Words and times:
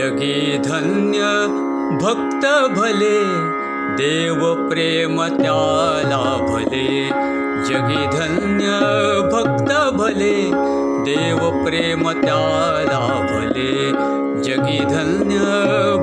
जगी 0.00 0.58
धन्य 0.58 1.18
भक्त 2.04 2.46
भले, 2.78 3.22
देव 3.96 4.68
प्रेम 4.68 5.22
त्याला 5.22 6.46
भले, 6.50 7.08
जगी 7.64 8.06
धन्य 8.06 8.66
भक्त 9.32 9.96
भले, 9.96 10.50
देव 11.04 11.64
प्रेम 11.64 12.10
त्याला 12.10 13.26
भले, 13.30 13.90
जगी 14.42 14.78
धन्य 14.78 15.36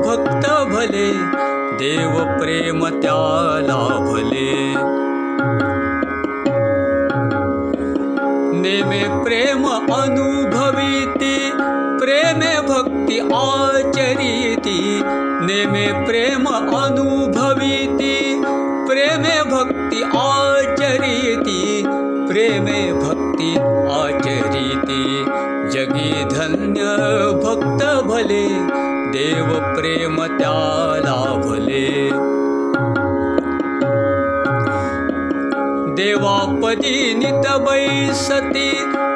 भक्त 0.05 0.50
भले, 0.50 1.11
देव 1.77 2.39
प्रेम 2.39 2.87
त्याला 2.87 4.00
भले। 4.11 4.73
नेमे 8.61 9.23
प्रेम 9.23 9.68
अनुभवीति 9.68 10.26
भक्ति 19.97 20.18
आचरीति 20.18 21.83
प्रेमे 22.28 22.93
भक्ति 22.93 23.55
आचरीति। 23.92 25.25
जगी 25.69 26.25
धन्य 26.25 26.82
भक्त 27.43 28.05
भले 28.07 28.47
देव 29.11 29.47
प्रेम 29.60 30.28
त्याला 30.28 31.33
भले। 31.33 32.09
देवापदी 35.94 37.16
नित 37.16 37.50
बैसती 37.50 38.72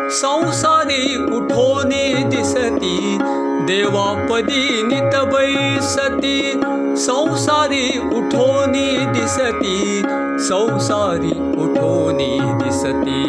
संसारी 0.09 1.15
उठोने 1.37 2.23
दिसती 2.23 3.19
देवापदी 3.61 4.83
नित 4.83 5.15
बैसती 5.15 6.61
संसारी 6.97 7.99
उठोने 7.99 9.05
दिसती 9.05 10.03
संसारी 10.39 11.31
उठोने 11.63 12.39
दिसती। 12.41 13.23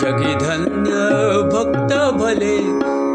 जगी 0.00 0.34
धन्य 0.34 0.90
भक्त 1.54 1.94
भले 2.14 2.58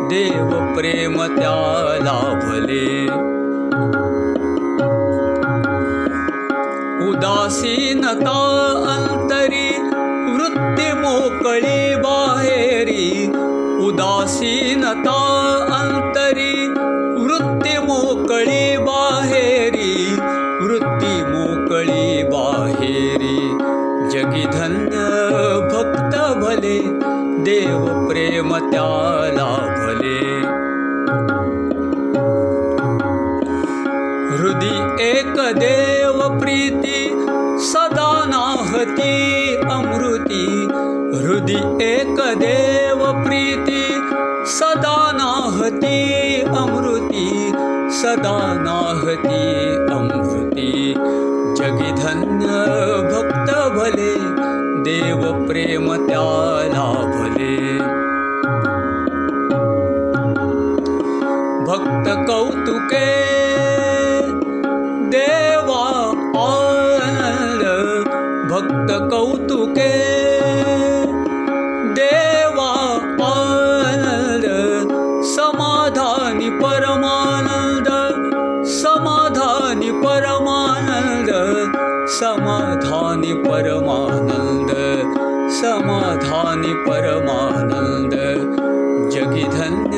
देव 0.10 0.76
प्रेम 0.76 1.36
त्याला 1.36 2.20
भले। 2.44 3.06
उदासीनता 7.10 8.40
अंतरी 8.96 9.70
वृत्ती 10.36 10.92
मोकळी 10.94 11.96
बाहेरी। 11.96 13.28
उदासीनता 13.88 15.39
जगी 24.10 24.46
धन्य 24.46 24.96
भक्त 25.74 26.18
भले, 26.18 26.80
देव 27.44 28.08
प्रेम 28.08 28.58
त्याला 28.58 29.58
भले। 29.58 30.40
हृदि 34.38 35.04
एक 35.04 35.34
देव 35.58 36.40
प्रीति, 36.40 37.26
सदा 37.66 38.26
नाहती 38.26 39.56
अमृति। 39.56 40.68
हृदय 41.18 41.86
एक 41.86 42.16
देव 42.38 43.24
प्रीति, 43.24 44.10
सदा 44.46 45.12
नाहती 45.12 46.42
अमृति। 46.42 47.54
सदा 47.98 48.54
नाहती 48.54 49.76
अमृति। 49.94 50.96
जगी 51.50 51.92
धन्य 51.92 52.46
देव 54.90 55.48
प्रेम 55.48 56.08
त्याला 56.08 57.12
भले. 57.16 57.78
भक्त 61.66 62.10
कौतुके 62.32 63.16
देवा 65.10 66.14
आनंद. 66.36 67.64
भक्त 68.52 68.94
कौतुके 69.12 69.94
देवा 71.94 73.00
आनंद. 73.22 74.46
समाधानी 75.24 76.50
परमानंद. 76.50 77.88
समाधानी 78.66 79.92
परमानंद. 79.92 81.30
समाधानी 82.08 83.34
परमानंद 83.34 84.19
समाधानी 85.60 86.74
परमानंद 86.74 88.14
जगी 89.12 89.44
धन्य 89.44 89.98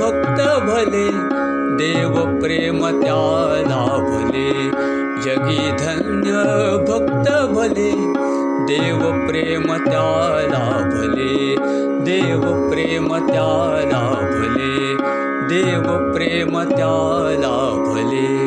भक्त 0.00 0.40
भले 0.66 1.08
देव 1.76 2.14
प्रेम 2.40 2.80
त्याला 3.02 3.84
भले। 4.08 4.50
जगी 5.20 5.70
धन्य 5.78 6.32
भक्त 6.88 7.30
भले 7.54 7.90
देव 8.70 9.26
प्रेम 9.28 9.72
त्याला 9.84 10.64
भले। 10.92 11.56
देव 12.04 12.40
प्रेम 12.70 13.14
त्याला 13.26 14.02
भले 14.30 14.94
देव 15.48 16.12
प्रेम 16.12 16.60
त्याला 16.62 17.56
भले 17.86 18.39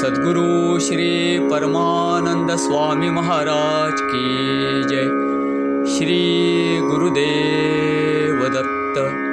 सद्गुरु 0.00 0.78
श्री 0.80 1.38
परमानंद 1.38 2.50
स्वामी 2.56 3.10
महाराज 3.10 4.00
की 4.00 4.28
जय। 4.82 5.04
श्री 5.94 6.20
गुरुदेव 6.80 8.38
दत्त 8.48 9.29